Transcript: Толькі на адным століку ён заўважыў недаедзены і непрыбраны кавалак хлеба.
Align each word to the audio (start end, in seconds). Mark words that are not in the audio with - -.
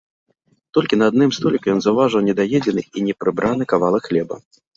Толькі 0.77 0.97
на 1.01 1.05
адным 1.13 1.29
століку 1.37 1.65
ён 1.73 1.79
заўважыў 1.87 2.25
недаедзены 2.29 2.81
і 2.97 3.05
непрыбраны 3.11 3.63
кавалак 3.77 4.03
хлеба. 4.11 4.35